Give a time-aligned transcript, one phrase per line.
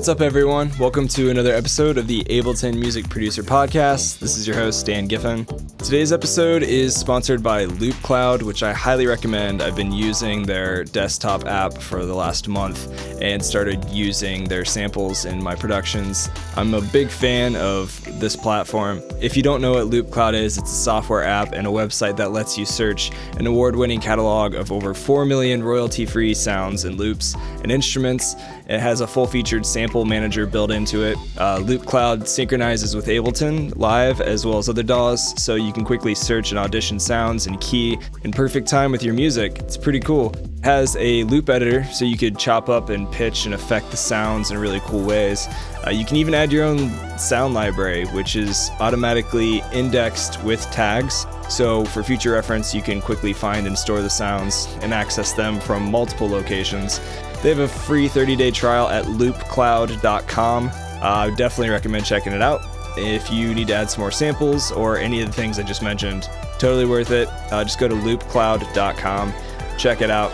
[0.00, 0.72] What's up, everyone?
[0.78, 4.18] Welcome to another episode of the Ableton Music Producer Podcast.
[4.18, 5.44] This is your host, Dan Giffen.
[5.76, 9.60] Today's episode is sponsored by LoopCloud, which I highly recommend.
[9.60, 12.88] I've been using their desktop app for the last month
[13.20, 16.30] and started using their samples in my productions.
[16.56, 19.02] I'm a big fan of this platform.
[19.20, 22.32] If you don't know what LoopCloud is, it's a software app and a website that
[22.32, 26.96] lets you search an award winning catalog of over 4 million royalty free sounds and
[26.96, 28.34] loops and instruments.
[28.66, 31.16] It has a full featured sample manager built into it.
[31.36, 36.14] Uh, LoopCloud synchronizes with Ableton Live as well as other DAWs, so you can quickly
[36.14, 39.58] search and audition sounds and key in perfect time with your music.
[39.58, 40.32] It's pretty cool.
[40.32, 43.96] It has a loop editor, so you could chop up and pitch and affect the
[43.96, 45.48] sounds in really cool ways.
[45.86, 51.26] Uh, you can even add your own sound library, which is automatically indexed with tags.
[51.48, 55.58] So, for future reference, you can quickly find and store the sounds and access them
[55.58, 57.00] from multiple locations.
[57.42, 60.66] They have a free 30 day trial at loopcloud.com.
[60.68, 62.60] Uh, I definitely recommend checking it out.
[62.96, 65.82] If you need to add some more samples or any of the things I just
[65.82, 67.28] mentioned, totally worth it.
[67.50, 69.32] Uh, just go to loopcloud.com,
[69.78, 70.30] check it out.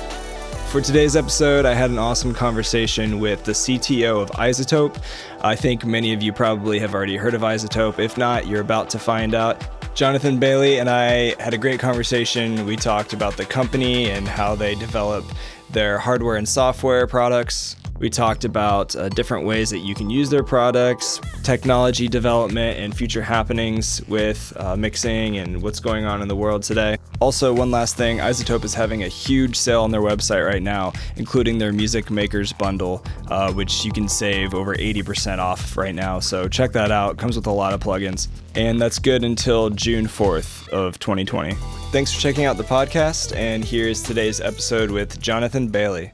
[0.70, 5.00] For today's episode, I had an awesome conversation with the CTO of iZotope.
[5.40, 8.00] I think many of you probably have already heard of iZotope.
[8.00, 9.62] If not, you're about to find out.
[9.96, 12.66] Jonathan Bailey and I had a great conversation.
[12.66, 15.24] We talked about the company and how they develop
[15.70, 17.76] their hardware and software products.
[17.98, 22.94] We talked about uh, different ways that you can use their products, technology development, and
[22.94, 26.96] future happenings with uh, mixing and what's going on in the world today.
[27.20, 30.92] Also, one last thing iZotope is having a huge sale on their website right now,
[31.16, 36.20] including their Music Makers Bundle, uh, which you can save over 80% off right now.
[36.20, 37.12] So check that out.
[37.12, 38.28] It comes with a lot of plugins.
[38.54, 41.54] And that's good until June 4th of 2020.
[41.90, 46.12] Thanks for checking out the podcast, and here's today's episode with Jonathan Bailey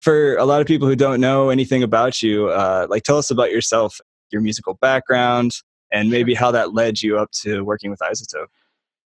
[0.00, 3.30] for a lot of people who don't know anything about you, uh, like tell us
[3.30, 4.00] about yourself,
[4.30, 5.52] your musical background,
[5.92, 8.46] and maybe how that led you up to working with iZotope.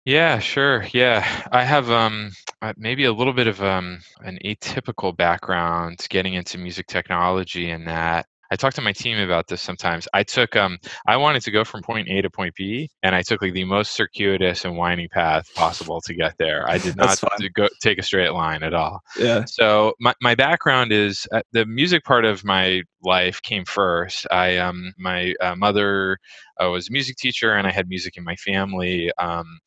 [0.06, 0.86] Yeah, sure.
[0.92, 2.32] Yeah, I have um,
[2.62, 7.86] uh, maybe a little bit of um, an atypical background getting into music technology and
[7.86, 10.08] that I talk to my team about this sometimes.
[10.12, 13.22] I took um I wanted to go from point A to point B and I
[13.22, 16.68] took like the most circuitous and winding path possible to get there.
[16.68, 17.20] I did not
[17.54, 19.00] go take a straight line at all.
[19.18, 19.44] Yeah.
[19.44, 24.26] So my my background is uh, the music part of my life came first.
[24.30, 26.18] I um my uh, mother
[26.62, 29.10] uh, was a music teacher and I had music in my family.
[29.18, 29.60] Um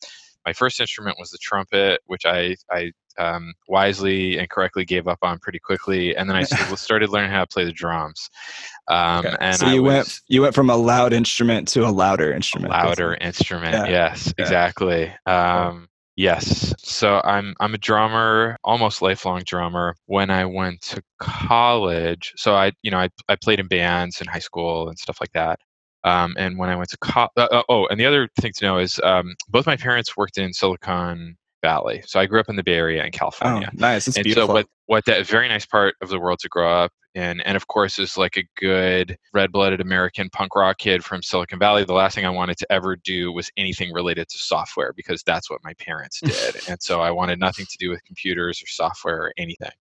[0.46, 5.19] my first instrument was the trumpet, which I, I um, wisely and correctly gave up
[5.22, 6.44] on pretty quickly, and then I
[6.75, 8.29] started learning how to play the drums.
[8.88, 9.35] Um, okay.
[9.40, 12.72] And so you went you went from a loud instrument to a louder instrument.
[12.72, 13.88] louder instrument, yeah.
[13.88, 14.44] yes, yeah.
[14.44, 15.13] exactly.
[15.25, 19.95] Um, yes, so I'm I'm a drummer, almost lifelong drummer.
[20.06, 24.28] When I went to college, so I you know I I played in bands in
[24.28, 25.59] high school and stuff like that.
[26.06, 28.66] Um, and when I went to college, uh, uh, oh, and the other thing to
[28.66, 32.03] know is um, both my parents worked in Silicon Valley.
[32.06, 33.69] So I grew up in the Bay Area in California.
[33.72, 34.06] Oh, nice.
[34.06, 34.47] That's and beautiful.
[34.50, 37.56] so what what that very nice part of the world to grow up in, and
[37.56, 41.85] of course is like a good red-blooded American punk rock kid from Silicon Valley.
[41.85, 45.50] The last thing I wanted to ever do was anything related to software because that's
[45.50, 49.18] what my parents did, and so I wanted nothing to do with computers or software
[49.18, 49.72] or anything.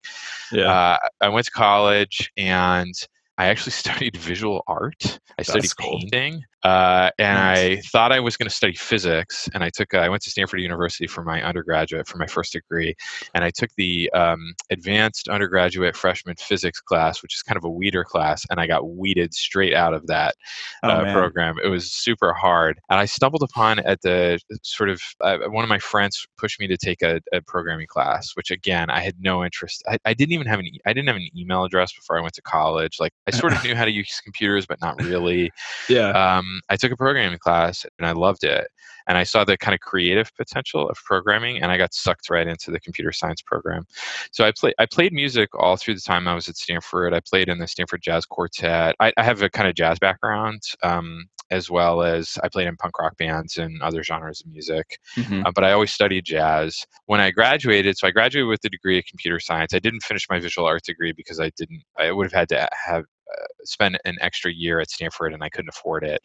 [0.52, 0.70] Yeah.
[0.70, 2.94] Uh, I went to college and
[3.38, 5.20] I actually studied visual art.
[5.38, 5.98] I studied cool.
[5.98, 6.44] painting.
[6.64, 7.78] Uh, and nice.
[7.78, 10.60] I thought I was going to study physics, and I took I went to Stanford
[10.60, 12.94] University for my undergraduate for my first degree,
[13.34, 17.68] and I took the um, advanced undergraduate freshman physics class, which is kind of a
[17.68, 20.36] weeder class, and I got weeded straight out of that
[20.84, 21.56] oh, uh, program.
[21.64, 25.68] It was super hard, and I stumbled upon at the sort of uh, one of
[25.68, 29.44] my friends pushed me to take a, a, programming class, which again I had no
[29.44, 29.82] interest.
[29.88, 32.34] I, I didn't even have an I didn't have an email address before I went
[32.34, 32.98] to college.
[33.00, 35.50] Like I sort of knew how to use computers, but not really.
[35.88, 36.10] Yeah.
[36.10, 38.66] Um, I took a programming class and I loved it.
[39.08, 42.46] And I saw the kind of creative potential of programming, and I got sucked right
[42.46, 43.84] into the computer science program.
[44.30, 47.12] So I played I played music all through the time I was at Stanford.
[47.12, 48.94] I played in the Stanford Jazz Quartet.
[49.00, 50.62] I, I have a kind of jazz background.
[50.84, 54.98] Um, as well as I played in punk rock bands and other genres of music.
[55.16, 55.44] Mm-hmm.
[55.44, 56.84] Uh, but I always studied jazz.
[57.06, 59.74] When I graduated, so I graduated with a degree in computer science.
[59.74, 61.82] I didn't finish my visual arts degree because I didn't.
[61.98, 65.50] I would have had to have uh, spend an extra year at Stanford and I
[65.50, 66.20] couldn't afford it.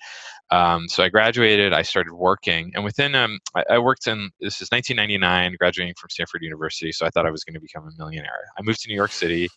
[0.50, 4.62] Um, so I graduated, I started working, and within, um, I, I, worked in, this
[4.62, 7.91] is 1999, graduating from Stanford University, so I thought I was going to become a
[7.97, 8.50] millionaire.
[8.57, 9.47] I moved to New York City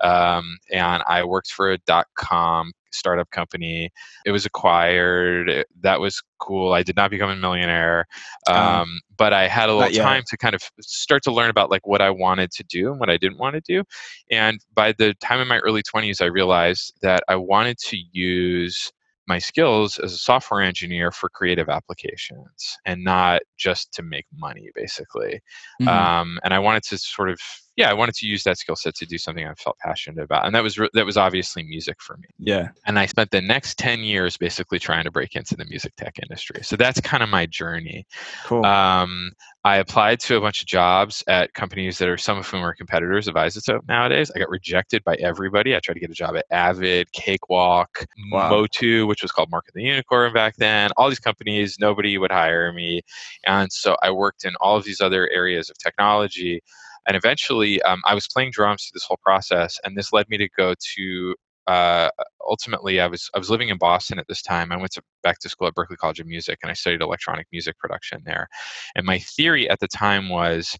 [0.00, 3.90] um, and I worked for a dot com startup company.
[4.24, 5.48] It was acquired.
[5.50, 6.72] It- that was cool.
[6.72, 8.06] I did not become a millionaire,
[8.48, 8.54] Oh.
[8.54, 11.86] um, but I had a little time to kind of start to learn about like
[11.86, 13.82] what I wanted to do and what I didn't want to do.
[14.30, 18.90] And by the time in my early 20s, I realized that I wanted to use
[19.26, 24.68] my skills as a software engineer for creative applications and not just to make money,
[24.74, 25.40] basically.
[25.80, 25.88] Mhm.
[25.88, 27.38] Um, and I wanted to sort of,
[27.76, 30.46] yeah, I wanted to use that skill set to do something I felt passionate about,
[30.46, 32.28] and that was re- that was obviously music for me.
[32.38, 32.68] yeah.
[32.86, 36.18] And I spent the next ten years basically trying to break into the music tech
[36.22, 36.60] industry.
[36.62, 38.06] So that's kind of my journey.
[38.44, 38.64] Cool.
[38.64, 39.32] Um,
[39.66, 42.74] I applied to a bunch of jobs at companies that are some of whom are
[42.74, 44.30] competitors of iZotope nowadays.
[44.36, 45.74] I got rejected by everybody.
[45.74, 48.50] I tried to get a job at Avid, Cakewalk, Wow.
[48.50, 50.90] Motu, which was called Mark of the Unicorn back then.
[50.98, 53.00] All these companies, nobody would hire me.
[53.46, 56.62] And so I worked in all of these other areas of technology.
[57.06, 60.38] And eventually, um, I was playing drums through this whole process, and this led me
[60.38, 61.34] to go to.
[61.66, 62.10] Uh,
[62.46, 64.70] ultimately, I was I was living in Boston at this time.
[64.70, 67.46] I went to back to school at Berklee College of Music, and I studied electronic
[67.52, 68.48] music production there.
[68.94, 70.76] And my theory at the time was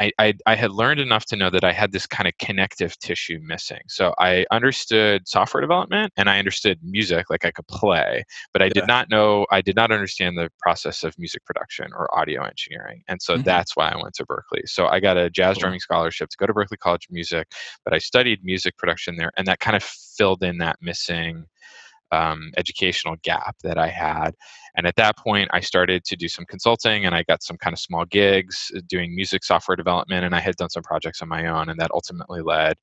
[0.00, 2.98] I, I, I had learned enough to know that I had this kind of connective
[2.98, 3.80] tissue missing.
[3.88, 8.68] So I understood software development and I understood music, like I could play, but I
[8.68, 8.70] Yeah.
[8.70, 13.02] did not know, I did not understand the process of music production or audio engineering.
[13.08, 13.44] And so Mhm.
[13.44, 14.66] that's why I went to Berklee.
[14.66, 15.58] So I got a jazz Cool.
[15.58, 17.48] drumming scholarship to go to Berklee College of Music,
[17.84, 21.46] but I studied music production there, and that kind of filled in that missing
[22.14, 24.30] um, educational gap that I had.
[24.76, 27.72] And at that point, I started to do some consulting and I got some kind
[27.74, 30.24] of small gigs uh, doing music software development.
[30.24, 31.68] And I had done some projects on my own.
[31.68, 32.76] And that ultimately led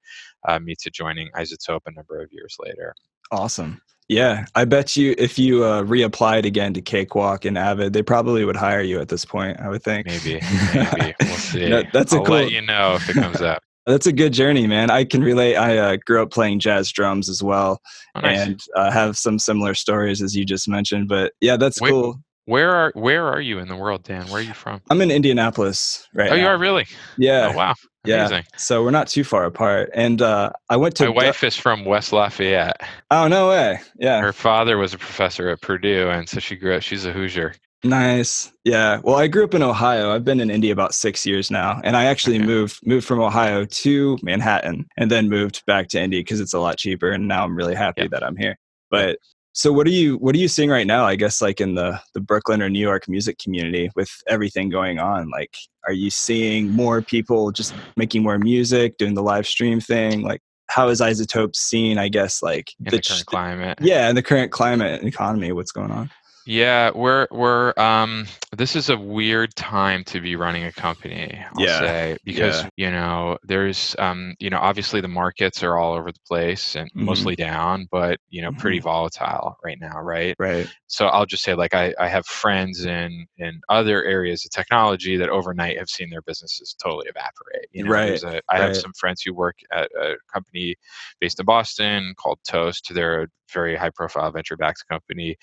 [0.48, 2.94] uh, me to joining iZotope a number of years later.
[3.32, 3.82] Awesome.
[4.08, 8.44] Yeah, I bet you if you uh, reapplied again to Cakewalk and Avid, they probably
[8.44, 9.58] would hire you at this point.
[9.62, 10.06] I would think.
[10.06, 10.42] Maybe,
[10.74, 11.14] maybe.
[11.22, 11.70] We'll see.
[11.70, 13.64] That- that's a I'll cool- let you know if it comes up.
[13.86, 14.92] That's a good journey, man.
[14.92, 15.56] I can relate.
[15.56, 17.82] I uh, grew up playing jazz drums as well,
[18.16, 18.40] Oh, nice.
[18.40, 21.08] and uh, have some similar stories as you just mentioned.
[21.08, 22.22] But yeah, that's Wait, cool.
[22.46, 24.28] Where are where are you in the world, Dan?
[24.28, 24.82] Where are you from?
[24.90, 26.42] I'm in Indianapolis right oh, now.
[26.42, 26.86] you are really?
[27.18, 27.74] Yeah, Oh, wow.
[28.06, 28.42] yeah.
[28.58, 29.90] So we're not too far apart.
[29.94, 31.06] And uh, I went to.
[31.06, 32.82] My wife is from West Lafayette.
[33.12, 33.80] oh no way!
[34.00, 36.82] Yeah, Her father was a professor at Purdue, and so she grew up.
[36.82, 37.54] She's a Hoosier.
[37.84, 38.52] Nice.
[38.64, 39.00] Yeah.
[39.04, 40.14] Well, I grew up in Ohio.
[40.14, 42.46] I've been in Indy about six years now, and I actually Okay.
[42.46, 46.60] moved moved from Ohio to Manhattan, and then moved back to Indy because it's a
[46.60, 47.10] lot cheaper.
[47.10, 48.08] And now I'm really happy Yeah.
[48.12, 48.56] that I'm here.
[48.92, 49.18] But
[49.54, 51.06] so, what are you what are you seeing right now?
[51.06, 55.00] I guess like in the the Brooklyn or New York music community with everything going
[55.00, 55.30] on.
[55.32, 55.56] Like,
[55.88, 60.22] are you seeing more people just making more music, doing the live stream thing?
[60.22, 61.98] Like, how is iZotope seen?
[61.98, 63.80] I guess like the, ch- current climate.
[63.82, 66.12] yeah, in the current climate and economy, what's going on?
[66.52, 71.66] Yeah, we're we're um this is a weird time to be running a company, I'll
[71.66, 72.70] Yeah, say, because yeah.
[72.76, 76.92] you know, there's um, you know, obviously the markets are all over the place and
[76.96, 77.06] Mhm.
[77.06, 78.82] mostly down, but you know, pretty Mhm.
[78.82, 80.38] volatile right now, right?
[80.38, 80.72] Right.
[80.88, 85.16] So I'll just say like I, I have friends in in other areas of technology
[85.16, 87.70] that overnight have seen their businesses totally evaporate.
[87.72, 90.76] You know, Right, a, I have some friends who work at a company
[91.22, 92.92] based in Boston called Toast.
[92.94, 95.38] They're a very high profile venture backed company.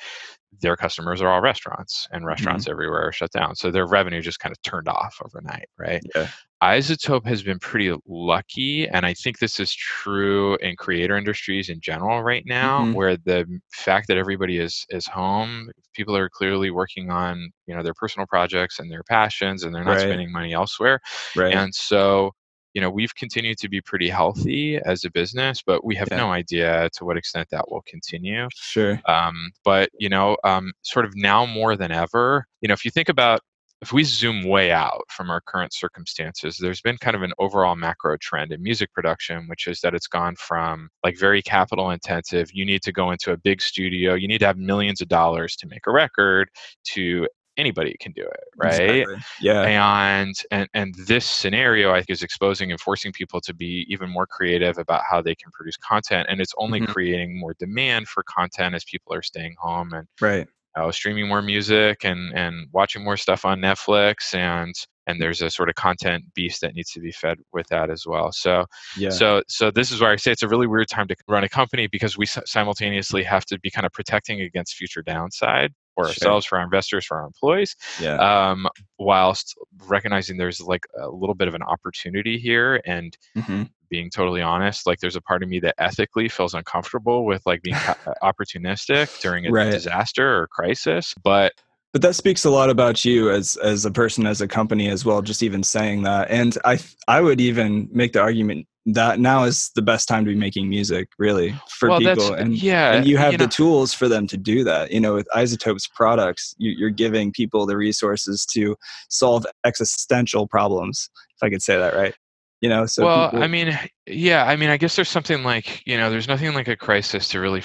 [0.61, 2.73] Their customers are all restaurants and restaurants Mm-hmm.
[2.73, 3.55] everywhere are shut down.
[3.55, 6.03] So their revenue just kind of turned off overnight, right?
[6.15, 6.29] Yeah.
[6.63, 11.81] iZotope has been pretty lucky, and I think this is true in creator industries in
[11.81, 12.95] general right now, Mhm.
[12.95, 17.83] where the fact that everybody is is home, people are clearly working on you know
[17.85, 20.01] their personal projects and their passions, and they're not Right.
[20.01, 20.99] spending money elsewhere.
[21.37, 21.55] Right.
[21.55, 22.33] And so,
[22.79, 26.19] you know, we've continued to be pretty healthy as a business, but we have Yeah.
[26.19, 28.47] no idea to what extent that will continue.
[28.55, 29.01] Sure.
[29.07, 32.93] Um, but you know, um, sort of now more than ever, you know, if you
[32.93, 33.41] think about
[33.81, 37.75] if we zoom way out from our current circumstances, there's been kind of an overall
[37.75, 42.49] macro trend in music production, which is that it's gone from like very capital intensive,
[42.53, 45.57] you need to go into a big studio, you need to have millions of dollars
[45.57, 46.49] to make a record,
[46.85, 47.27] to
[47.59, 48.81] anybody can do it, right?
[48.81, 49.17] Exactly.
[49.41, 49.63] Yeah.
[49.63, 54.09] and and and this scenario i think is exposing and forcing people to be even
[54.09, 56.89] more creative about how they can produce content and it's only Mhm.
[56.89, 60.49] creating more demand for content as people are staying home and Right.
[60.93, 64.75] streaming more music and and watching more stuff on netflix and
[65.09, 68.05] and there's a sort of content beast that needs to be fed with that as
[68.07, 68.65] well so
[68.97, 69.11] Yeah.
[69.11, 71.49] so so this is where i say it's a really weird time to run a
[71.49, 76.09] company because we simultaneously have to be kind of protecting against future downside for Sure.
[76.11, 78.17] ourselves for our investors for our employees yeah.
[78.51, 78.69] um,
[79.01, 79.57] whilst
[79.89, 84.87] recognizing there's like a little bit of an opportunity here and hmm being totally honest
[84.87, 87.75] like there's a part of me that ethically feels uncomfortable with like being
[88.23, 89.71] opportunistic during a Right.
[89.73, 91.53] disaster or crisis but
[91.93, 95.05] But that speaks a lot about you as as a person, as a company as
[95.05, 95.23] well.
[95.23, 99.71] Just even saying that, and I I would even make the argument that now is
[99.75, 102.33] the best time to be making music really for well, people.
[102.35, 104.91] And yeah, and you have you the know, tools for them to do that.
[104.91, 108.77] You know with iZotopes products you, you're giving people the resources to
[109.09, 112.15] solve existential problems if i could say that right.
[112.61, 115.87] You know so well, people, I mean, yeah, I mean, I guess there's something like,
[115.87, 117.61] you know, there's nothing like a crisis to really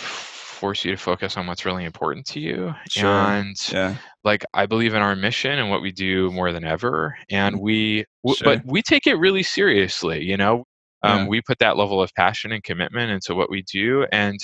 [0.64, 2.74] force you to focus on what's really important to you.
[2.88, 6.64] sure And yeah like I believe in our mission and what we do more than
[6.66, 10.24] ever, and we, w- sure but we take it really seriously.
[10.24, 10.66] You know,
[11.04, 14.40] um, yeah we put that level of passion and commitment into what we do, and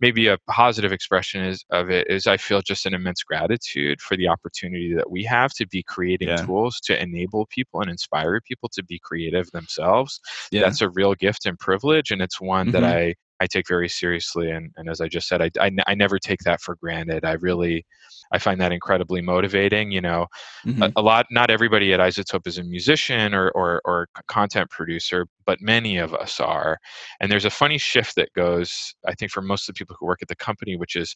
[0.00, 4.16] maybe a positive expression is of it is I feel just an immense gratitude for
[4.16, 8.40] the opportunity that we have to be creating yeah tools to enable people and inspire
[8.46, 10.20] people to be creative themselves.
[10.50, 13.66] yeah That's a real gift and privilege, and it's one that hmm I I take
[13.68, 14.50] very seriously.
[14.50, 17.24] And, and as I just said, I, I, n- I never take that for granted.
[17.24, 17.84] I really
[18.32, 19.90] I find that incredibly motivating.
[19.90, 20.26] You know,
[20.64, 24.70] hmm a, a lot not everybody at iZotope is a musician or, or or content
[24.70, 26.78] producer but many of us are
[27.20, 30.06] and there's a funny shift that goes i think for most of the people who
[30.06, 31.14] work at the company which is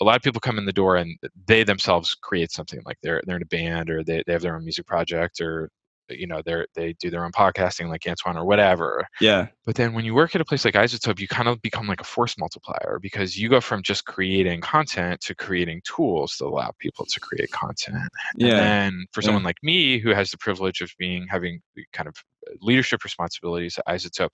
[0.00, 1.16] a lot of people come in the door and
[1.46, 4.56] they themselves create something like they're they're in a band or they, they have their
[4.56, 5.68] own music project or
[6.08, 9.92] you know they're they do their own podcasting like antoine or whatever yeah but then
[9.92, 12.36] when you work at a place like iZotope, you kind of become like a force
[12.36, 17.20] multiplier because you go from just creating content to creating tools that allow people to
[17.20, 18.08] create content.
[18.40, 21.60] And yeah then for yeah someone like me who has the privilege of being having
[21.92, 22.14] kind of
[22.48, 24.30] uh, leadership responsibilities at iZotope,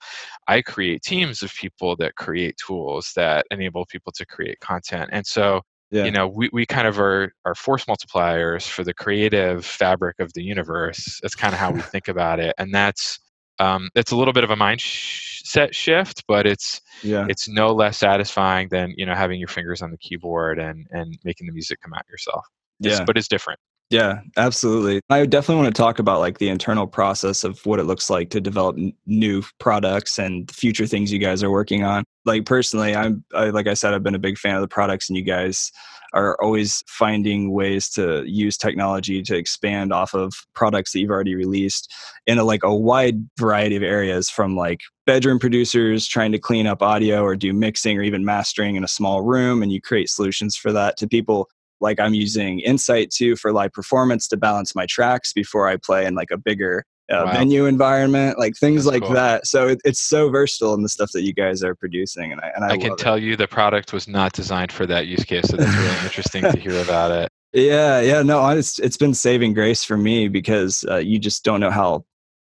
[0.47, 5.09] I create teams of people that create tools that enable people to create content.
[5.11, 5.61] And so
[6.05, 10.31] you know we, we kind of are, are force multipliers for the creative fabric of
[10.33, 13.19] the universe that's kind of how we think about it and that's
[13.59, 17.97] um, it's a little bit of a mindset shift, but it's yeah it's no less
[17.97, 21.81] satisfying than you know having your fingers on the keyboard and and making the music
[21.81, 22.45] come out yourself.
[22.79, 23.59] It's, yeah but it's different.
[23.89, 25.01] Yeah, absolutely.
[25.09, 28.29] I definitely want to talk about like the internal process of what it looks like
[28.29, 32.03] to develop n- new products and future things you guys are working on.
[32.23, 35.09] Like personally, I'm I, like I said, I've been a big fan of the products,
[35.09, 35.71] and you guys
[36.13, 41.33] are always finding ways to use technology to expand off of products that you've already
[41.35, 41.91] released
[42.27, 46.67] in a, like a wide variety of areas, from like bedroom producers trying to clean
[46.67, 50.11] up audio or do mixing or even mastering in a small room, and you create
[50.11, 51.49] solutions for that to people
[51.81, 56.05] like I'm using Insight 2 for live performance to balance my tracks before I play
[56.05, 57.31] in like a bigger uh, Wow.
[57.33, 59.13] venue environment, like things That's like cool.
[59.13, 59.47] that.
[59.47, 62.51] So it, it's so versatile in the stuff that you guys are producing, and I
[62.55, 63.03] and I, I can love it.
[63.03, 66.47] tell you the product was not designed for that use case, so that's really interesting
[66.47, 67.29] to hear about it.
[67.51, 71.59] Yeah, yeah, no, it's it's been saving grace for me because uh, you just don't
[71.59, 72.05] know how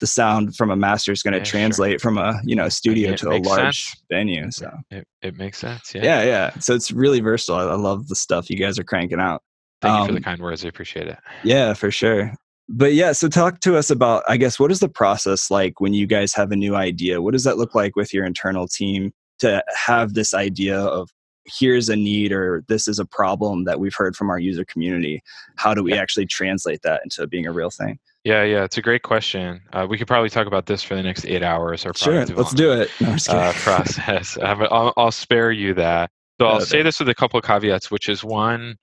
[0.05, 1.59] the sound from a master is going to Yeah, sure.
[1.61, 4.03] translate from a you know studio to a large sense.
[4.11, 4.51] venue.
[4.51, 5.95] So It, it makes sense.
[5.95, 6.05] Yeah.
[6.05, 6.59] yeah, yeah.
[6.59, 7.57] So it's really versatile.
[7.69, 9.43] I, I love the stuff you guys are cranking out.
[9.81, 10.63] Thank you for the Um, kind words.
[10.65, 11.19] I appreciate it.
[11.43, 12.33] Yeah, for sure.
[12.69, 15.93] But yeah, so talk to us about, I guess, what is the process like when
[15.95, 17.21] you guys have a new idea?
[17.23, 21.11] What does that look like with your internal team to have this idea of
[21.59, 25.23] here's a need or this is a problem that we've heard from our user community?
[25.57, 27.99] How do we actually translate that into being a real thing?
[28.25, 29.61] Yeah, yeah, it's a great question.
[29.73, 31.85] Uh, we could probably talk about this for the next eight hours.
[31.85, 32.91] Our Sure, let's do it.
[33.01, 34.39] No, uh, process.
[34.39, 36.11] Uh, I'll, I'll spare you that.
[36.41, 38.77] So I'll Uh, say this with a couple of caveats, which is one,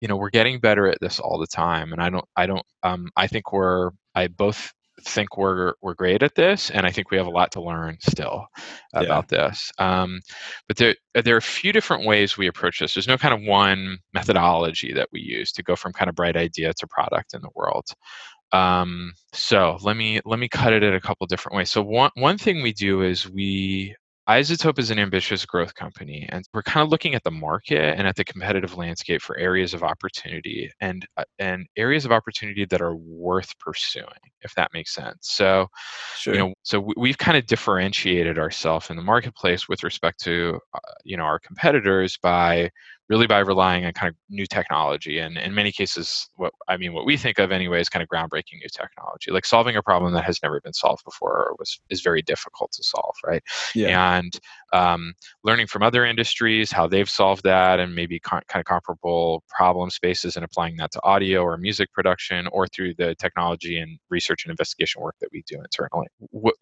[0.00, 2.64] you know, we're getting better at this all the time, and I don't, I don't,
[2.82, 4.72] um, I think we're, I both
[5.02, 7.98] think we're we're great at this, and I think we have a lot to learn
[8.00, 8.46] still
[8.94, 9.00] Yeah.
[9.02, 9.70] about this.
[9.78, 10.20] Um,
[10.68, 12.94] but there, there are a few different ways we approach this.
[12.94, 16.36] There's no kind of one methodology that we use to go from kind of bright
[16.36, 17.86] idea to product in the world.
[18.52, 21.70] Um, so let me let me cut it in a couple different ways.
[21.70, 23.94] So one one thing we do is we
[24.28, 28.06] iZotope is an ambitious growth company, and we're kind of looking at the market and
[28.08, 32.80] at the competitive landscape for areas of opportunity and uh, and areas of opportunity that
[32.82, 34.06] are worth pursuing,
[34.42, 35.28] if that makes sense.
[35.32, 35.68] So
[36.12, 36.34] Sure.
[36.34, 40.58] you know so we- we've kind of differentiated ourselves in the marketplace with respect to
[40.74, 42.70] uh, you know our competitors by
[43.10, 46.94] really by relying on kind of new technology and in many cases what i mean
[46.94, 50.14] what we think of anyway is kind of groundbreaking new technology like solving a problem
[50.14, 53.42] that has never been solved before or was is very difficult to solve right
[53.74, 54.16] yeah.
[54.16, 54.38] and
[54.72, 59.42] um, learning from other industries how they've solved that and maybe con- kind of comparable
[59.48, 63.98] problem spaces and applying that to audio or music production or through the technology and
[64.10, 66.06] research and investigation work that we do internally.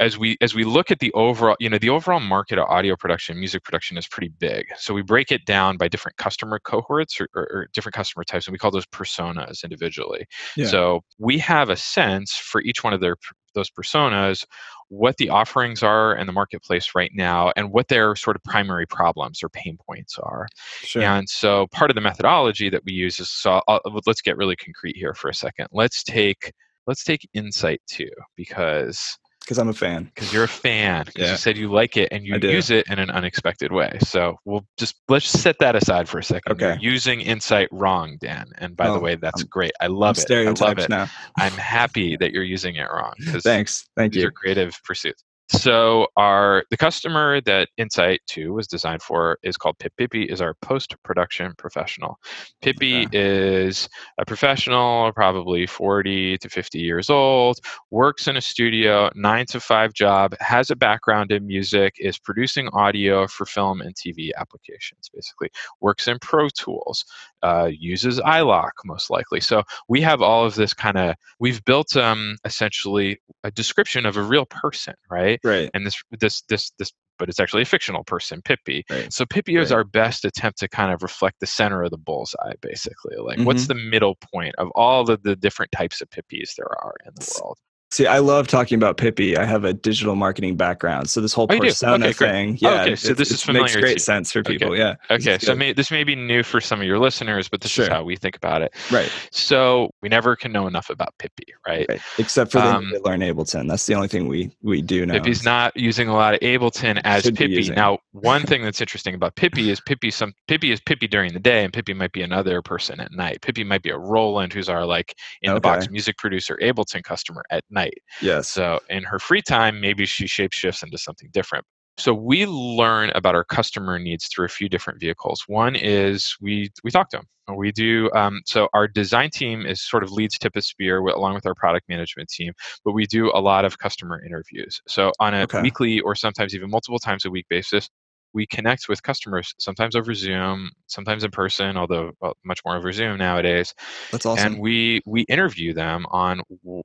[0.01, 2.97] As we as we look at the overall you know the overall market of audio
[2.97, 4.67] production music production is pretty big.
[4.77, 8.47] So we break it down by different customer cohorts or, or, or different customer types
[8.47, 10.27] and we call those personas individually.
[10.57, 10.67] Yeah.
[10.67, 13.17] so we have a sense for each one of their
[13.59, 14.45] those personas
[14.89, 18.87] what the offerings are in the marketplace right now and what their sort of primary
[18.87, 20.47] problems or pain points are
[20.83, 21.03] Sure.
[21.03, 24.37] and so part of the methodology that we use is so uh, I'll, let's get
[24.37, 26.53] really concrete here for a second let's take
[26.87, 30.11] let's take Insight 2 because because I'm a fan.
[30.15, 31.05] Because you're a fan.
[31.07, 31.31] Because Yeah.
[31.31, 33.97] you said you like it and you use it in an unexpected way.
[34.03, 36.53] So we'll just let's set that aside for a second.
[36.53, 36.77] Okay.
[36.83, 38.45] You're using Insight wrong, Dan.
[38.59, 39.73] And by the Oh, way, that's I'm- great.
[39.81, 40.31] I I'm love it.
[40.31, 40.91] I love stereotypes it.
[40.91, 41.09] now.
[41.39, 43.15] I'm happy that you're using it wrong.
[43.43, 43.87] Thanks.
[43.97, 44.29] Thank these you.
[44.29, 45.25] are creative pursuits.
[45.51, 49.95] So our the customer that Insight 2 was designed for is called Pip.
[49.99, 52.19] Pippy is our post-production professional.
[52.63, 53.89] Pippy is
[54.19, 59.95] a professional, probably 40 to 50 years old, works in a studio, nine to five
[59.95, 65.49] job, has a background in music, is producing audio for film and TV applications, basically.
[65.81, 67.07] Works in Pro Tools,
[67.43, 69.41] uh, uses iLok most likely.
[69.41, 74.17] So we have all of this kind of we've built um, essentially a description of
[74.17, 75.41] a real person, right?
[75.45, 75.71] Right.
[75.75, 78.85] And this this this this but it's actually a fictional person, Pippi.
[78.89, 79.13] Right.
[79.13, 82.55] So Pippi is our best attempt to kind of reflect the center of the bullseye,
[82.63, 83.17] basically.
[83.17, 83.69] Like what's Mm-hmm.
[83.69, 87.25] the middle point of all of the different types of Pippis there are in the
[87.41, 87.59] world?
[87.91, 89.39] See, I love talking about Pippi.
[89.39, 92.31] I have a digital marketing background, so this whole Oh, persona Okay, great.
[92.31, 94.59] thing, Oh, yeah, okay, so this is makes familiar to great sense for Okay.
[94.59, 94.77] people.
[94.77, 94.97] Yeah.
[95.11, 97.89] Okay, so may, this may be new for some of your listeners, but this is
[97.89, 98.75] how we think about it.
[98.93, 101.87] right, So we never can know enough about Pippi, right?
[101.89, 102.03] right.
[102.19, 103.67] Except for they Um, to learn Ableton.
[103.69, 105.15] That's the only thing we we do know.
[105.15, 107.71] Pippi's not using a lot of Ableton as Should Pippi.
[107.71, 111.41] Now, one thing that's interesting about Pippi is Pippi some Pippi is Pippi during the
[111.41, 113.41] day, and Pippi might be another person at night.
[113.41, 115.93] Pippi might be a Roland, who's our like in the box Okay.
[115.93, 117.78] music producer Ableton customer at night.
[118.21, 118.55] Yes.
[118.55, 121.65] So in her free time, maybe she shapeshifts into something different.
[121.99, 125.43] So we learn about our customer needs through a few different vehicles.
[125.49, 127.57] One is we we talk to them.
[127.57, 128.69] We do um, so.
[128.75, 132.29] Our design team is sort of leads tip of spear along with our product management
[132.29, 132.53] team,
[132.85, 134.81] but we do a lot of customer interviews.
[134.87, 135.59] So on a Okay.
[135.59, 137.89] weekly or sometimes even multiple times a week basis,
[138.33, 139.55] we connect with customers.
[139.59, 143.75] Sometimes over Zoom, sometimes in person, although well, much more over Zoom nowadays
[144.13, 144.55] That's awesome.
[144.55, 146.41] and we we interview them on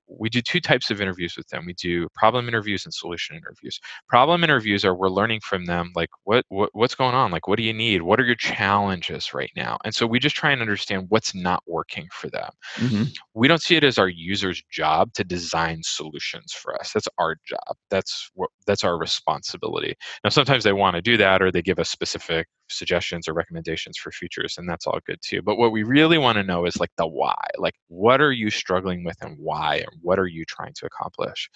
[0.08, 1.66] we do two types of interviews with them.
[1.66, 3.80] We do problem interviews and solution interviews.
[4.08, 7.32] Problem interviews are we're learning from them like what, what what's going on?
[7.32, 8.01] Like what do you need?
[8.01, 9.77] What are your challenges right now?
[9.86, 12.51] And so we just try and understand what's not working for them.
[12.77, 13.16] Mhm.
[13.34, 16.94] we don't see it as our users job to design solutions for us.
[16.94, 17.75] That's our job.
[17.90, 19.96] That's what that's our responsibility.
[20.24, 24.12] Now sometimes they want to do that they give us specific suggestions or recommendations for
[24.12, 25.42] features and that's all good too.
[25.42, 27.36] But what we really want to know is like the why.
[27.57, 31.50] Like what are you struggling with and why and what are you trying to accomplish?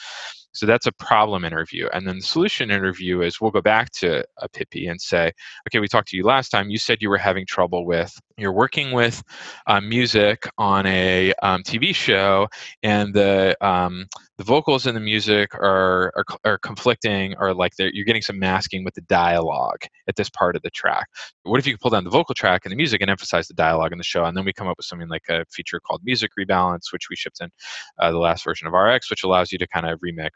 [0.51, 4.23] So that's a problem interview and then the solution interview is we'll go back to
[4.37, 5.31] a pippy and say
[5.67, 6.69] okay we talked to you last time.
[6.69, 9.23] You said you were having trouble with you're working with
[9.65, 12.47] uh, music on a um, tv show
[12.83, 18.05] and the um, the vocals in the music are are, are conflicting or like you're
[18.05, 21.06] getting some masking with the dialogue at this part of the track
[21.43, 23.53] what if you could pull down the vocal track and the music and emphasize the
[23.53, 26.01] dialogue in the show and then we come up with something like a feature called
[26.03, 27.49] music rebalance which we shipped in
[27.99, 30.29] uh, the last version of rx which allows you to kind of remix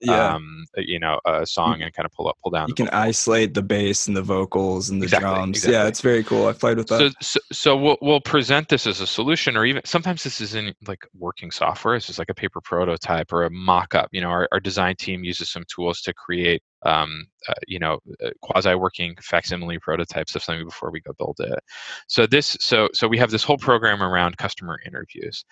[0.00, 0.34] Yeah.
[0.34, 3.00] um, you know a song and kind of pull up pull down you can vocal.
[3.00, 5.66] isolate the bass and the vocals and the Exactly, drums.
[5.66, 6.46] Yeah, it's very cool.
[6.48, 6.98] I've played with that.
[6.98, 10.54] So, so, so we'll, we'll present this as a solution, or even sometimes this is
[10.54, 11.96] in like working software.
[11.96, 14.08] This is like a paper prototype or a mock-up.
[14.12, 17.98] You know, our, our design team uses some tools to create, um, uh, you know,
[18.24, 21.58] uh, quasi-working facsimile prototypes of something before we go build it.
[22.06, 25.44] So this, so so we have this whole program around customer interviews.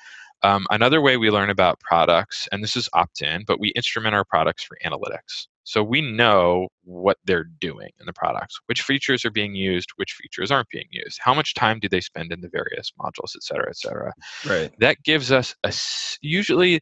[0.43, 4.25] Um, another way we learn about products, and this is opt-in, but we instrument our
[4.25, 5.47] products for analytics.
[5.65, 10.13] So we know what they're doing in the products, which features are being used, which
[10.13, 13.43] features aren't being used, how much time do they spend in the various modules, et
[13.43, 14.13] cetera, et cetera.
[14.47, 14.73] right.
[14.79, 15.73] That gives us a
[16.21, 16.81] usually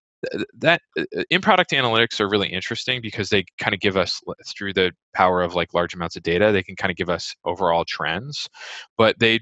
[0.59, 4.73] that uh, in product analytics are really interesting because they kind of give us through
[4.73, 7.85] the power of like large amounts of data, they can kind of give us overall
[7.85, 8.49] trends,
[8.97, 9.41] but they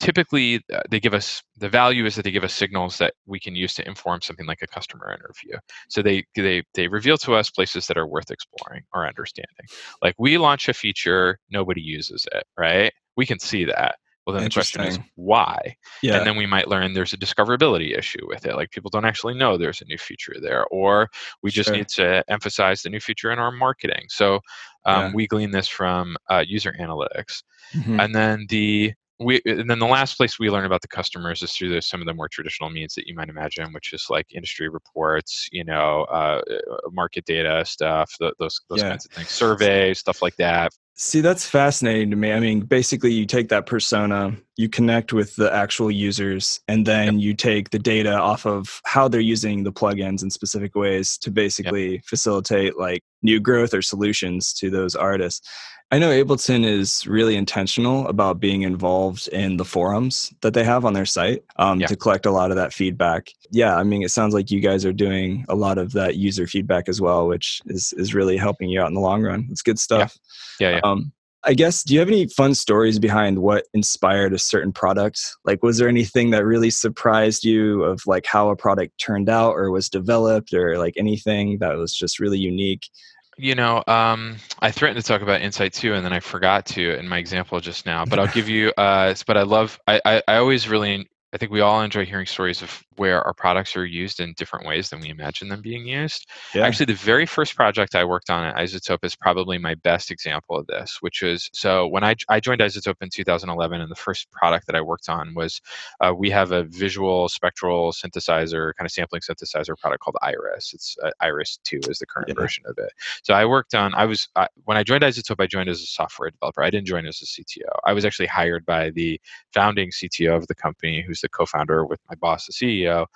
[0.00, 3.38] typically uh, they give us the value is that they give us signals that we
[3.38, 5.58] can use to inform something like a customer interview.
[5.88, 9.66] So they they they reveal to us places that are worth exploring or understanding.
[10.02, 12.92] Like we launch a feature nobody uses it right?
[13.16, 13.96] We can see that
[14.30, 15.58] well then the question is why
[16.02, 16.16] Yeah.
[16.16, 19.34] and then we might learn there's a discoverability issue with it like people don't actually
[19.34, 21.08] know there's a new feature there or
[21.42, 21.76] we just Sure.
[21.76, 24.40] need to emphasize the new feature in our marketing so
[24.86, 25.10] um, Yeah.
[25.14, 27.42] we glean this from uh, user analytics
[27.74, 28.02] Mhm.
[28.02, 31.52] and then the we and then the last place we learn about the customers is
[31.52, 34.26] through the, some of the more traditional means that you might imagine, which is like
[34.32, 38.88] industry reports, you know, uh, uh, market data stuff, th- those those Yeah.
[38.88, 40.72] kinds of things, surveys, stuff like that.
[41.02, 42.30] See, that's fascinating to me.
[42.30, 47.18] I mean, basically, you take that persona, you connect with the actual users, and then
[47.18, 51.30] you take the data off of how they're using the plugins in specific ways to
[51.30, 55.48] basically facilitate like new growth or solutions to those artists.
[55.90, 60.84] I know Ableton is really intentional about being involved in the forums that they have
[60.84, 61.86] on their site um, Yeah.
[61.86, 63.30] to collect a lot of that feedback.
[63.50, 66.46] Yeah, I mean, it sounds like you guys are doing a lot of that user
[66.46, 69.48] feedback as well, which is is really helping you out in the long run.
[69.50, 70.16] It's good stuff.
[70.60, 70.74] Yeah, yeah.
[70.76, 70.80] yeah.
[70.90, 75.20] Um, I guess, do you have any fun stories behind what inspired a certain product?
[75.44, 79.52] Like, was there anything that really surprised you of like how a product turned out
[79.52, 82.90] or was developed or like anything that was just really unique?
[83.38, 86.98] You know, um, I threatened to talk about Insight 2, and then I forgot to
[86.98, 88.04] in my example just now.
[88.04, 88.70] But I'll give you.
[88.76, 89.80] Uh, but I love.
[89.86, 93.32] I, I, I always really I think we all enjoy hearing stories of where our
[93.32, 96.28] products are used in different ways than we imagine them being used.
[96.54, 96.66] Yeah.
[96.66, 100.56] Actually, the very first project I worked on at iZotope is probably my best example
[100.56, 104.30] of this, which was so when I, I joined iZotope in 2011, and the first
[104.32, 105.60] product that I worked on was
[106.00, 110.72] uh, we have a visual spectral synthesizer, kind of sampling synthesizer product called Iris.
[110.74, 112.34] It's uh, Iris 2 is the current yeah.
[112.34, 112.92] version of it.
[113.22, 115.86] So I worked on, I was, uh, when I joined iZotope, I joined as a
[115.86, 116.62] software developer.
[116.62, 117.70] I didn't join as a CTO.
[117.84, 119.20] I was actually hired by the
[119.52, 123.06] founding CTO of the company, who's the co-founder with my boss, the CEO,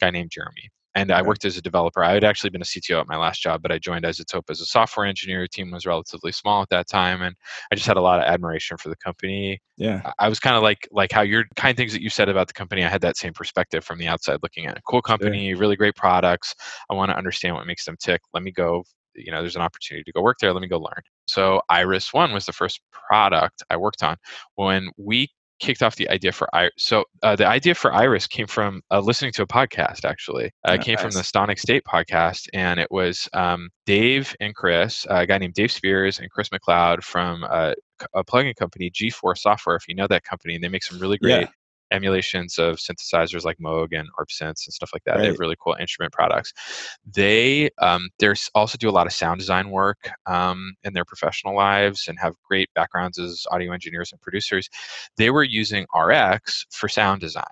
[0.00, 0.70] guy named Jeremy.
[0.96, 2.04] And I worked as a developer.
[2.04, 4.60] I had actually been a CTO at my last job, but I joined iZotope as
[4.60, 5.42] a software engineer.
[5.42, 7.34] The team was relatively small at that time, and
[7.72, 9.58] I just had a lot of admiration for the company.
[9.76, 12.46] Yeah, I was kind of like like how your kind things that you said about
[12.46, 12.84] the company.
[12.84, 14.82] I had that same perspective from the outside looking at it.
[14.86, 15.58] Cool company, sure.
[15.58, 16.54] really great products.
[16.88, 18.20] I want to understand what makes them tick.
[18.32, 18.84] Let me go
[19.16, 22.12] you know there's an opportunity to go work there let me go learn so iris
[22.12, 24.16] one was the first product i worked on
[24.56, 25.28] when we
[25.60, 26.72] kicked off the idea for Iris.
[26.78, 30.04] So uh, the idea for Iris came from uh, listening to a podcast.
[30.04, 31.02] Actually, uh, it came nice.
[31.02, 35.38] from the Sonic State podcast, and it was um, Dave and Chris, uh, a guy
[35.38, 37.74] named Dave Spiers and Chris McLeod from uh,
[38.14, 39.76] a plugin company, GForce Software.
[39.76, 41.46] If you know that company, and they make some really great yeah
[41.94, 45.12] emulations of synthesizers like Moog and ARP synths and stuff like that.
[45.12, 45.20] Right.
[45.22, 46.52] They have really cool instrument products.
[47.06, 51.54] They um, there's also do a lot of sound design work um, in their professional
[51.56, 54.68] lives and have great backgrounds as audio engineers and producers.
[55.16, 57.44] They were using RX for sound design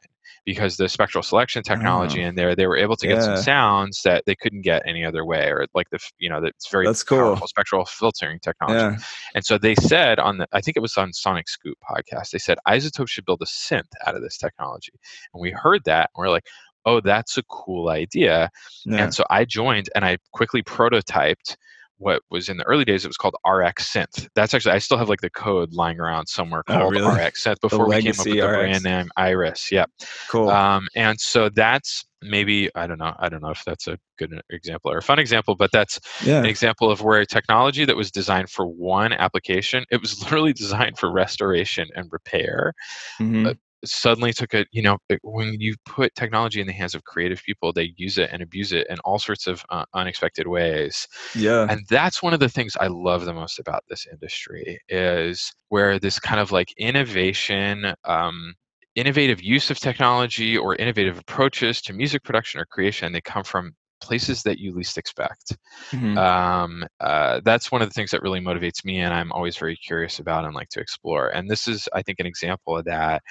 [0.45, 2.29] because the spectral selection technology oh.
[2.29, 3.15] in there, they were able to yeah.
[3.15, 6.41] get some sounds that they couldn't get any other way, or like the you know
[6.41, 7.19] that's very that's cool.
[7.19, 8.97] powerful spectral filtering technology.
[8.97, 9.05] Yeah.
[9.35, 12.39] And so they said on the I think it was on Sonic Scoop podcast, they
[12.39, 14.93] said iZotope should build a synth out of this technology,
[15.33, 16.47] and we heard that and we're like.
[16.85, 18.51] Oh, that's a cool idea.
[18.85, 19.05] Yeah.
[19.05, 21.55] And so I joined and I quickly prototyped
[22.03, 24.29] what was in the early days it was called RX Synth.
[24.35, 27.25] That's actually I still have like the code lying around somewhere oh, called oh, really?
[27.27, 29.71] RX Synth before we came up with the brand name Iris.
[29.71, 29.91] Yep.
[30.29, 30.51] Cool.
[30.51, 34.41] Um, and so that's maybe I don't know I don't know if that's a good
[34.51, 36.39] example or a fun example, but that's yeah.
[36.39, 40.99] an example of where technology that was designed for one application, it was literally designed
[40.99, 42.75] for restoration and repair.
[43.21, 43.53] Mm-hmm
[43.85, 47.73] suddenly took a you know when you put technology in the hands of creative people
[47.73, 51.85] they use it and abuse it in all sorts of uh, unexpected ways yeah and
[51.89, 56.19] that's one of the things i love the most about this industry is where this
[56.19, 58.55] kind of like innovation um,
[58.95, 63.73] innovative use of technology or innovative approaches to music production or creation they come from
[64.03, 65.57] places that you least expect.
[65.93, 66.19] Mm-hmm.
[66.19, 69.77] Um, uh, that's one of the things that really motivates me, and I'm always very
[69.77, 71.29] curious about and like to explore.
[71.29, 73.23] And this is, I think, an example of that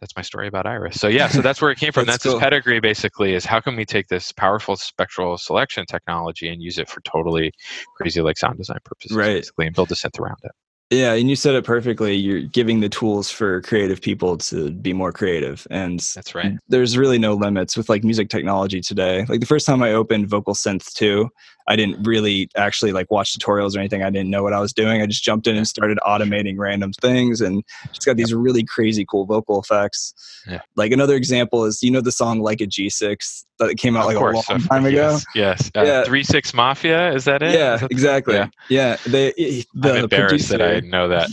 [0.00, 1.00] that's my story about Iris.
[1.00, 2.06] So yeah, so that's where it came from.
[2.06, 2.34] that's, that's cool.
[2.34, 6.78] his pedigree basically is how can we take this powerful spectral selection technology and use
[6.78, 7.52] it for totally
[7.96, 9.34] crazy like sound design purposes right.
[9.34, 10.52] basically and build a synth around it.
[10.90, 12.14] Yeah, and you said it perfectly.
[12.14, 15.66] You're giving the tools for creative people to be more creative.
[15.70, 16.56] And that's right.
[16.68, 19.26] There's really no limits with like music technology today.
[19.28, 21.28] Like the first time I opened Vocal Synth 2,
[21.68, 24.02] I didn't really actually like watch tutorials or anything.
[24.02, 25.02] I didn't know what I was doing.
[25.02, 29.04] I just jumped in and started automating random things and just got these really crazy
[29.04, 30.14] cool vocal effects.
[30.48, 30.62] Yeah.
[30.76, 34.06] Like another example is you know the song Like a G6 that came out of
[34.06, 34.48] like course.
[34.48, 35.18] a long time ago.
[35.18, 35.24] Yes.
[35.34, 35.70] yes.
[35.76, 36.04] Uh, yeah.
[36.04, 37.52] Three Six Mafia is that it?
[37.52, 38.34] Yeah, that exactly.
[38.34, 38.48] Yeah.
[38.68, 38.96] yeah.
[39.06, 41.28] They the I'm embarrassed producer, that I know that.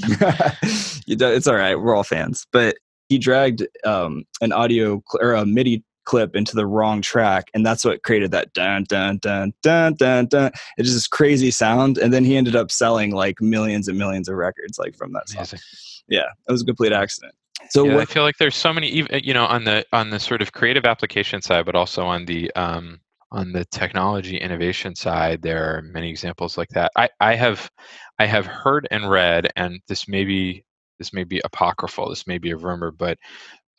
[1.07, 1.75] it's all right.
[1.75, 2.75] We're all fans, but
[3.07, 7.83] he dragged um, an audio or a MIDI clip into the wrong track and that's
[7.83, 10.51] what created that dun dun dun dun dun dun.
[10.77, 14.29] It's just this crazy sound and then he ended up selling like millions and millions
[14.29, 15.39] of records like from that song.
[15.39, 15.59] Amazing.
[16.07, 17.33] yeah it was a complete accident.
[17.69, 20.19] So yeah, what, I feel like there's so many you know on the on the
[20.19, 22.99] sort of creative application side but also on the um
[23.31, 26.91] on the technology innovation side there are many examples like that.
[26.95, 27.69] I i have
[28.19, 30.63] i have heard and read and this may be
[30.99, 33.17] this may be apocryphal this may be a rumor but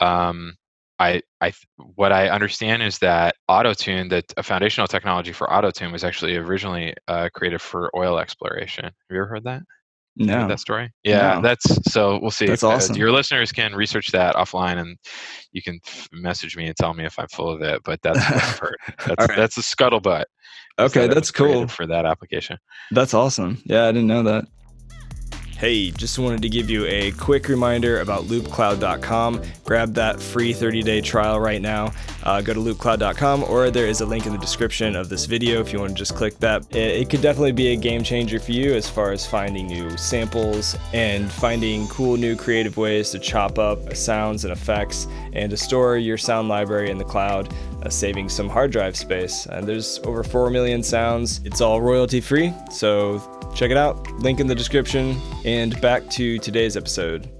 [0.00, 0.56] um
[0.98, 6.04] I, I, what I understand is that AutoTune, that a foundational technology for AutoTune, was
[6.04, 8.84] actually originally uh, created for oil exploration.
[8.84, 9.62] Have you ever heard that?
[10.16, 10.40] No.
[10.40, 10.90] Heard that story?
[11.04, 11.42] Yeah, no.
[11.42, 12.18] that's so.
[12.20, 12.46] We'll see.
[12.46, 12.94] That's awesome.
[12.94, 14.96] Uh, your listeners can research that offline, and
[15.52, 17.82] you can f- message me and tell me if I'm full of it.
[17.84, 18.76] But that's what I've heard.
[19.06, 19.36] That's right.
[19.36, 20.24] that's a scuttlebutt.
[20.78, 22.56] Okay, that that's cool for that application.
[22.92, 23.62] That's awesome.
[23.66, 24.46] Yeah, I didn't know that.
[25.58, 29.42] Hey, just wanted to give you a quick reminder about loopcloud.com.
[29.64, 31.94] Grab that free 30 day trial right now.
[32.24, 35.58] Uh, go to loopcloud.com, or there is a link in the description of this video
[35.62, 36.60] if you want to just click that.
[36.76, 39.96] It, it could definitely be a game changer for you as far as finding new
[39.96, 45.56] samples and finding cool new creative ways to chop up sounds and effects and to
[45.56, 47.50] store your sound library in the cloud,
[47.82, 49.46] uh, saving some hard drive space.
[49.46, 51.40] And there's over 4 million sounds.
[51.44, 54.06] It's all royalty free, so check it out.
[54.20, 55.20] Link in the description.
[55.44, 57.32] And back to today's episode.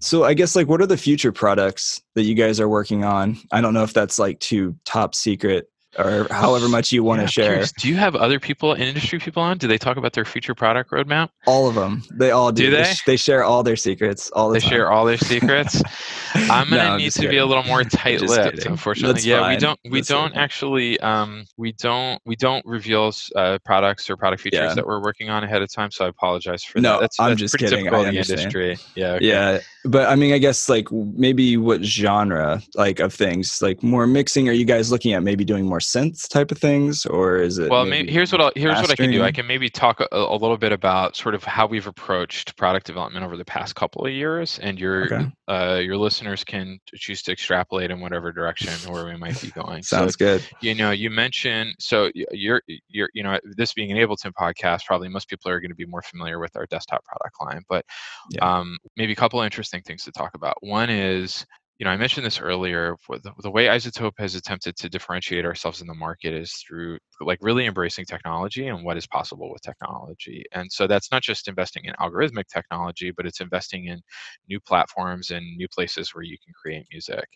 [0.00, 3.38] So I guess like what are the future products that you guys are working on?
[3.50, 7.26] I don't know if that's like too top secret or however much you want to
[7.26, 7.46] share.
[7.46, 9.58] curious, Do you have other people, industry people on?
[9.58, 11.30] Do they talk about their future product roadmap?
[11.46, 12.02] All of them.
[12.12, 12.64] They all do.
[12.70, 12.84] Do they?
[12.84, 14.70] sh- they share all their secrets all the They time.
[14.70, 15.82] share all their secrets.
[16.34, 19.14] I'm gonna I'm need just to be a little more tight-lipped, unfortunately.
[19.14, 20.40] That's yeah, we don't we That's don't okay.
[20.40, 24.74] actually um we don't we don't reveal uh, products or product features Yeah.
[24.74, 25.90] that we're working on ahead of time.
[25.90, 27.00] So I apologize for No, that.
[27.00, 27.84] That's, I'm that's just pretty kidding.
[27.84, 28.76] typical of the industry.
[28.94, 29.12] Yeah.
[29.12, 29.24] okay.
[29.26, 34.06] Yeah, but I mean, I guess like maybe what genre like of things, like more
[34.06, 34.48] mixing.
[34.48, 37.70] Are you guys looking at maybe doing more synths type of things, or is it?
[37.70, 39.22] Well, maybe, here's what I'll, here's what I can do.
[39.22, 42.86] I can maybe talk a, a little bit about sort of how we've approached product
[42.86, 45.30] development over the past couple of years, and your Okay.
[45.48, 49.82] uh, your listeners can choose to extrapolate in whatever direction where we might be going.
[49.82, 50.42] Sounds so, good.
[50.62, 55.08] you know, you mentioned so you're you're you know this being an Ableton podcast, probably
[55.08, 57.84] most people are going to be more familiar with our desktop product line, but
[58.30, 58.58] Yeah.
[58.58, 60.56] um, maybe a couple of interesting things to talk about.
[60.60, 61.46] One is
[61.78, 62.96] you know, I mentioned this earlier.
[63.08, 67.38] The, the way iZotope has attempted to differentiate ourselves in the market is through like
[67.42, 70.44] really embracing technology and what is possible with technology.
[70.52, 74.00] And so that's not just investing in algorithmic technology, but it's investing in
[74.48, 77.26] new platforms and new places where you can create music.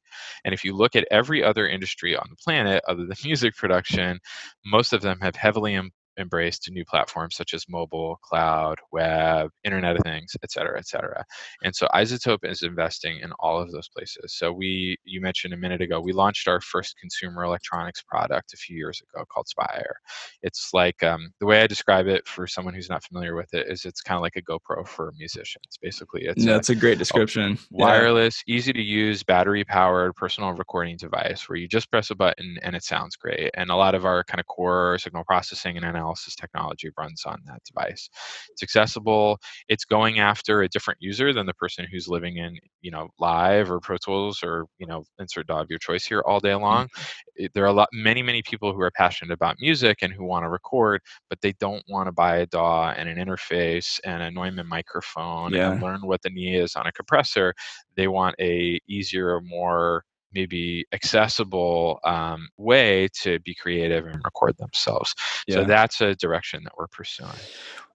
[0.44, 4.18] And if you look at every other industry on the planet other than music production,
[4.64, 5.74] most of them have heavily
[6.20, 11.24] embraced new platforms such as mobile, cloud, web, Internet of Things, et cetera, et cetera.
[11.64, 14.34] And so iZotope is investing in all of those places.
[14.36, 18.56] So we, you mentioned a minute ago, we launched our first consumer electronics product a
[18.56, 19.96] few years ago called Spire.
[20.42, 23.66] It's like um, the way I describe it for someone who's not familiar with it
[23.68, 25.78] is it's kind of like a GoPro for musicians.
[25.80, 27.58] Basically, it's No, a, that's a great description.
[27.70, 27.84] Yeah.
[27.86, 32.58] wireless, easy to use, battery powered personal recording device where you just press a button
[32.62, 33.50] and it sounds great.
[33.54, 37.26] And a lot of our kind of core signal processing and analysis technology runs on
[37.46, 38.08] that device.
[38.50, 39.38] It's accessible.
[39.68, 43.70] It's going after a different user than the person who's living in, you know, live
[43.70, 46.88] or Pro Tools or, you know, insert DAW of your choice here all day long.
[47.36, 50.24] It- There are a lot, many, many people who are passionate about music and who
[50.24, 54.22] want to record, but they don't want to buy a DAW and an interface and
[54.22, 55.72] a Neumann microphone Yeah.
[55.72, 57.54] and learn what the knee is on a compressor
[57.96, 65.14] they want a easier more maybe accessible um, way to be creative and record themselves
[65.48, 67.30] so that's a direction that we're pursuing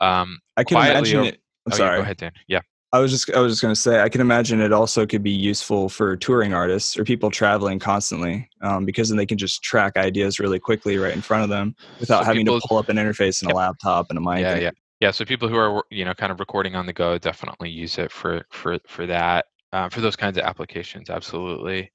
[0.02, 1.39] um, I can imagine over- it.
[1.67, 1.98] I'm oh, yeah, sorry.
[1.98, 2.62] go ahead dan yeah
[2.93, 5.32] I was just I was just gonna say I can imagine it also could be
[5.32, 9.98] useful for touring artists or people traveling constantly um, because then they can just track
[9.98, 12.88] ideas really quickly right in front of them without So having people- to pull up
[12.89, 14.39] an interface and a laptop and a mic.
[14.41, 14.71] yeah yeah
[15.02, 17.98] yeah so people who are you know kind of recording on the go definitely use
[17.98, 21.91] it for for for that uh, for those kinds of applications absolutely.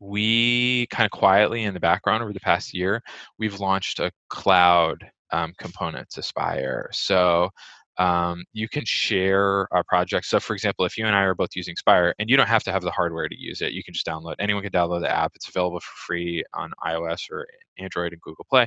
[0.00, 3.02] We kind of quietly in the background over the past year
[3.38, 6.88] we've launched a cloud um, component to spire.
[6.92, 7.50] So
[7.98, 11.54] um, you can share our projects so for example if you and i are both
[11.54, 13.94] using spire and you don't have to have the hardware to use it you can
[13.94, 15.30] just download anyone can download the app.
[15.36, 17.46] It's available for free on ios or
[17.78, 18.66] android and google play.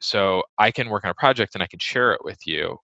[0.00, 2.78] So I can work on a project and I can share it with you.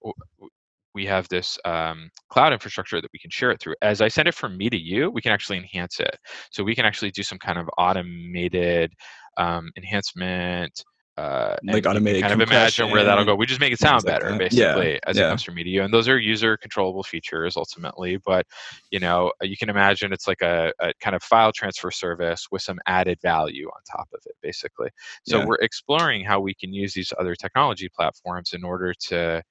[0.94, 3.76] We have this um, cloud infrastructure that we can share it through.
[3.82, 6.16] As I send it from me to you, we can actually enhance it.
[6.50, 8.92] So we can actually do some kind of automated
[9.36, 10.84] um, enhancement.
[11.16, 13.34] Uh, Like automated kind of imagine where that'll go.
[13.34, 14.52] We just make it sound like better, that.
[14.52, 15.26] Yeah, basically, as yeah.
[15.26, 15.82] it comes from me to you.
[15.82, 18.16] And those are user controllable features ultimately.
[18.24, 18.46] But
[18.90, 22.62] you know, you can imagine it's like a, a kind of file transfer service with
[22.62, 24.88] some added value on top of it, basically.
[25.26, 25.44] So Yeah.
[25.46, 29.42] we're exploring how we can use these other technology platforms in order to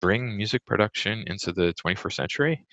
[0.00, 2.66] bring music production into the 21st century.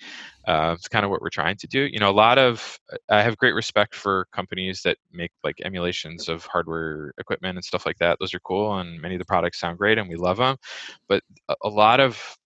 [0.46, 1.80] Uh, it's kind of what we're trying to do.
[1.80, 6.28] You know, a lot of I have great respect for companies that make like emulations
[6.28, 8.18] of hardware equipment and stuff like that.
[8.20, 10.56] Those are cool, and many of the products sound great, and we love them.
[11.08, 12.36] But a, a lot of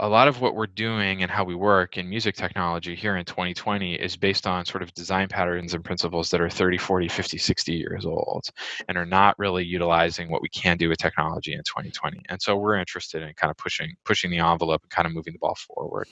[0.00, 3.24] a- lot of what we're doing and how we work in music technology here in
[3.24, 7.38] 2020 is based on sort of design patterns and principles that are 30 40 50
[7.38, 8.50] 60 years old
[8.88, 12.56] and are not really utilizing what we can do with technology in 2020 and so
[12.56, 15.56] we're interested in kind of pushing pushing the envelope and kind of moving the ball
[15.56, 16.08] forward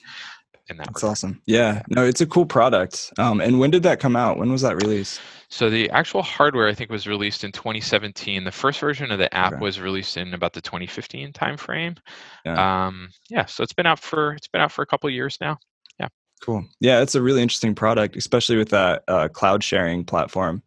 [0.68, 1.10] in that That's regard.
[1.12, 1.42] awesome.
[1.46, 1.82] Yeah.
[1.90, 3.12] No, it's a cool product.
[3.18, 4.38] Um, and when did that come out?
[4.38, 5.20] When was that released?
[5.50, 8.44] So the actual hardware, I think, was released in 2017.
[8.44, 9.60] The first version of the app Okay.
[9.60, 11.98] was released in about the 2015 timeframe.
[12.44, 12.86] Yeah.
[12.86, 15.58] Um, yeah, so it's been out for it's been out for a couple years now.
[16.00, 16.08] Yeah.
[16.42, 16.64] Cool.
[16.80, 20.62] Yeah, it's a really interesting product, especially with that uh, cloud sharing platform.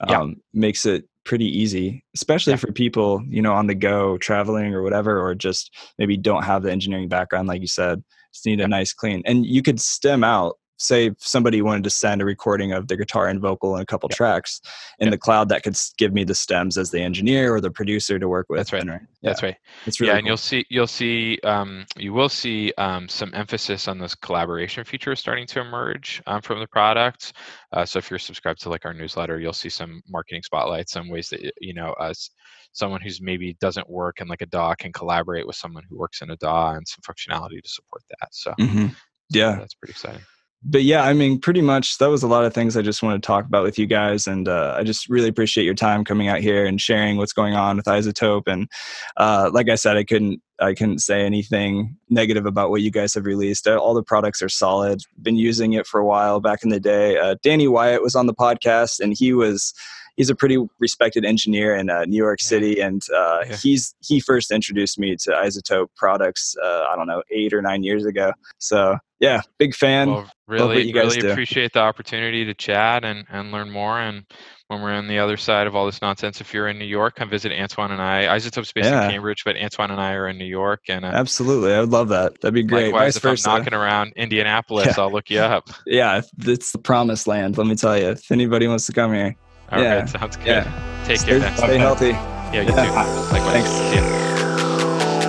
[0.00, 0.26] Um, Yeah.
[0.54, 2.56] Makes it pretty easy, especially Yeah.
[2.56, 6.62] for people you know on the go, traveling or whatever, or just maybe don't have
[6.62, 8.02] the engineering background, like you said.
[8.32, 10.58] Just need a nice clean, and you could stem out.
[10.82, 13.86] Say if somebody wanted to send a recording of the guitar and vocal and a
[13.86, 14.16] couple Yeah.
[14.16, 14.60] tracks
[14.98, 15.10] in Yeah.
[15.12, 18.28] the cloud, that could give me the stems as the engineer or the producer to
[18.28, 18.58] work with.
[18.58, 18.82] That's right.
[18.82, 19.56] and, uh, That's right.
[19.86, 20.30] It's really yeah, and cool.
[20.30, 25.14] you'll see you'll see um, you will see um, some emphasis on this collaboration feature
[25.14, 27.34] starting to emerge um, from the product.
[27.72, 31.08] Uh, so if you're subscribed to like our newsletter, you'll see some marketing spotlights, some
[31.08, 32.30] ways that you know us
[32.72, 36.22] someone who's maybe doesn't work in like a DAW can collaborate with someone who works
[36.22, 38.28] in a DAW and some functionality to support that.
[38.32, 38.88] So, Mhm.
[38.90, 38.96] so
[39.28, 39.56] Yeah.
[39.56, 40.22] that's pretty exciting.
[40.64, 43.20] But yeah, I mean, pretty much that was a lot of things I just want
[43.20, 46.28] to talk about with you guys, and uh, I just really appreciate your time coming
[46.28, 48.44] out here and sharing what's going on with iZotope.
[48.46, 48.68] And
[49.16, 53.14] uh, like I said, I couldn't I couldn't say anything negative about what you guys
[53.14, 53.66] have released.
[53.66, 55.00] Uh, All the products are solid.
[55.20, 57.18] Been using it for a while back in the day.
[57.18, 59.74] Uh, Danny Wyatt was on the podcast, and he was.
[60.16, 62.40] He's a pretty respected engineer in uh, New York.
[62.40, 63.56] City, and uh, Yeah.
[63.56, 66.54] he's he first introduced me to iZotope products.
[66.62, 68.32] Uh, I don't know, eight or nine years ago.
[68.58, 70.10] So yeah, big fan.
[70.10, 71.30] well, really, you guys really do.
[71.30, 74.00] appreciate the opportunity to chat and, and learn more.
[74.00, 74.24] And
[74.66, 77.14] when we're on the other side of all this nonsense, if you're in New York,
[77.16, 78.24] come visit Antoine and I.
[78.36, 79.04] iZotope's based Yeah.
[79.04, 80.80] in Cambridge, but Antoine and I are in New York.
[80.88, 82.40] And uh, Absolutely, I would love that.
[82.40, 82.86] That'd be great.
[82.86, 83.48] likewise, Vice if I'm versa.
[83.48, 85.04] knocking around Indianapolis, Yeah.
[85.04, 85.68] I'll look you up.
[85.86, 87.56] yeah, it's the promised land.
[87.58, 88.08] Let me tell you.
[88.10, 89.36] If anybody wants to come here,
[89.70, 90.04] All right, Yeah.
[90.06, 90.46] sounds good.
[90.46, 92.08] yeah, Take stay, care stay healthy.
[92.10, 92.84] Yeah, you Yeah.
[92.84, 93.32] too.
[93.32, 93.52] Likewise.
[93.52, 93.70] Thanks.
[93.70, 95.22] See ya.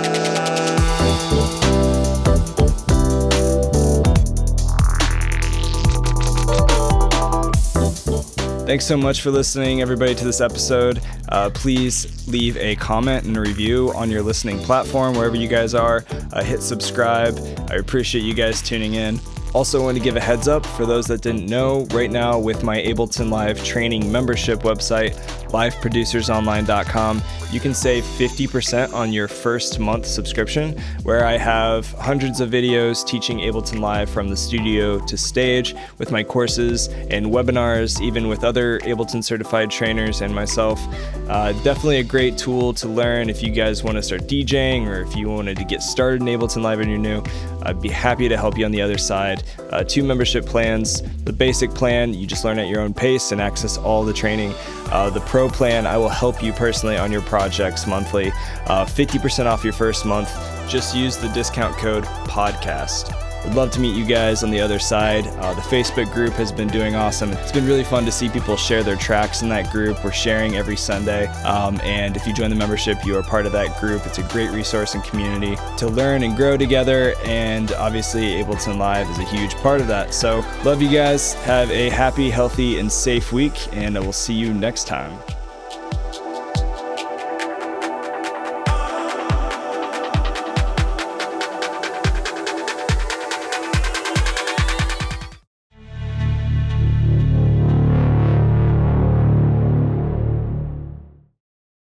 [8.66, 11.00] Thanks so much for listening, everybody, to this episode.
[11.28, 15.74] Uh, please leave a comment and a review on your listening platform, wherever you guys
[15.74, 16.04] are.
[16.32, 17.38] Uh, hit subscribe.
[17.70, 19.20] I appreciate you guys tuning in.
[19.54, 22.64] Also, want to give a heads up for those that didn't know right now with
[22.64, 25.14] my Ableton Live training membership website,
[25.50, 32.50] liveproducersonline.com, you can save 50% on your first month subscription, where I have hundreds of
[32.50, 38.26] videos teaching Ableton Live from the studio to stage with my courses and webinars, even
[38.26, 40.80] with other Ableton certified trainers and myself.
[41.28, 45.02] Uh, definitely a great tool to learn if you guys want to start DJing or
[45.02, 47.22] if you wanted to get started in Ableton Live and you're new.
[47.64, 49.42] I'd be happy to help you on the other side.
[49.70, 51.02] Uh, two membership plans.
[51.24, 54.54] The basic plan, you just learn at your own pace and access all the training.
[54.86, 58.30] Uh, the pro plan, I will help you personally on your projects monthly.
[58.66, 60.30] Uh, 50% off your first month.
[60.68, 63.23] Just use the discount code PODCAST.
[63.44, 65.26] Would love to meet you guys on the other side.
[65.26, 67.30] Uh, the Facebook group has been doing awesome.
[67.32, 70.02] It's been really fun to see people share their tracks in that group.
[70.02, 71.26] We're sharing every Sunday.
[71.44, 74.06] Um, and if you join the membership, you are part of that group.
[74.06, 77.14] It's a great resource and community to learn and grow together.
[77.24, 80.14] And obviously, Ableton Live is a huge part of that.
[80.14, 81.34] So, love you guys.
[81.44, 83.68] Have a happy, healthy, and safe week.
[83.72, 85.18] And I will see you next time.